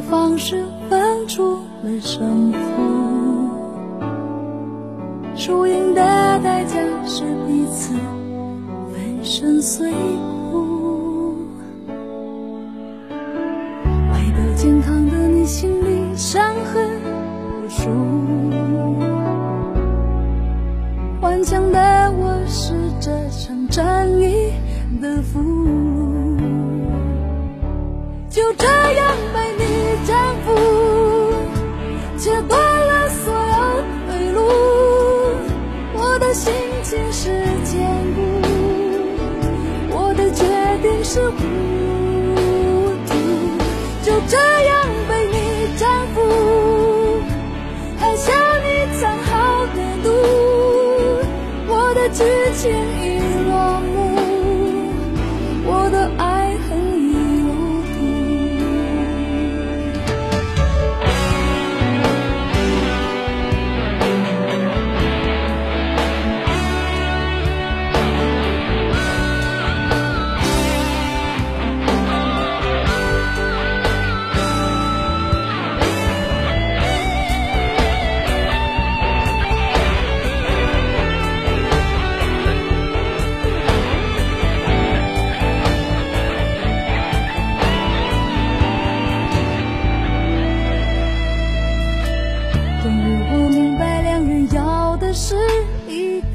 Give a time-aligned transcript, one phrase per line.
[0.00, 2.58] 方式分出了胜负，
[5.34, 6.00] 输赢的
[6.42, 7.94] 代价是彼此
[8.92, 9.92] 粉身碎
[10.52, 10.67] 骨。
[44.28, 44.97] 这样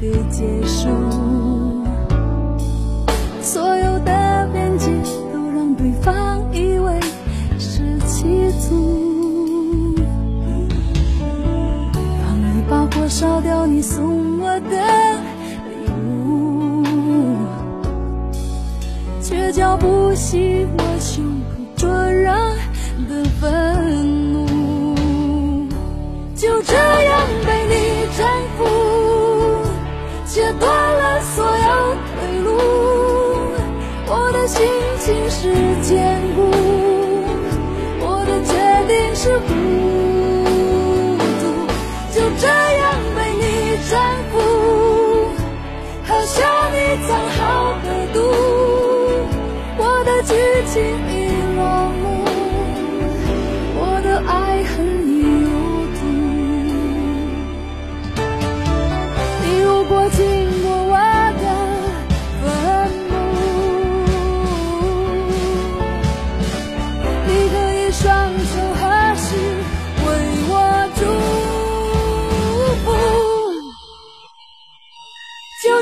[0.00, 0.88] 的结束。
[3.40, 4.90] 所有的辩解
[5.32, 7.00] 都让对方以为
[7.58, 9.94] 是企图，
[11.98, 14.70] 当你把火烧掉，你送我的
[15.68, 15.74] 礼
[16.08, 16.82] 物，
[19.22, 22.32] 却浇不熄我胸口灼热
[23.08, 25.68] 的愤怒，
[26.34, 27.73] 就这样被你。
[30.44, 32.48] 切断了所有退路。
[34.06, 34.60] 我的心
[34.98, 35.40] 情是
[35.80, 36.52] 坚固，
[38.00, 38.52] 我的决
[38.86, 39.48] 定是糊
[41.40, 41.42] 涂。
[42.12, 42.84] 就这样
[43.16, 43.42] 被你。
[43.90, 43.92] 征
[44.32, 44.32] 服，
[46.06, 46.36] 喝下
[46.72, 46.76] 你
[47.06, 47.40] 藏好
[47.84, 48.16] 的毒，
[49.76, 50.32] 我的剧
[50.66, 50.74] 情
[51.10, 51.12] 已
[51.56, 51.60] 落
[52.00, 52.03] 幕，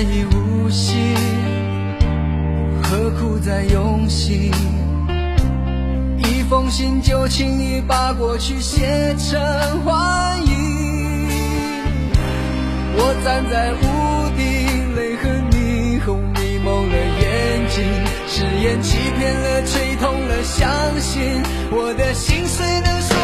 [0.00, 1.14] 已无心，
[2.82, 4.50] 何苦再用心？
[6.18, 9.40] 一封信就轻易把过去写成
[9.84, 11.28] 幻影。
[12.96, 17.84] 我站在屋顶，泪和霓虹迷蒙了眼睛，
[18.26, 20.68] 誓言欺骗了，吹痛了，相
[21.00, 23.23] 信我的心碎能。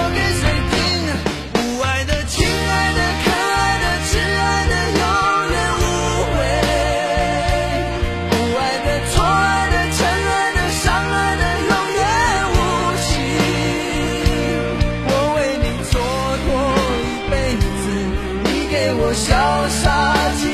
[19.60, 20.49] 多少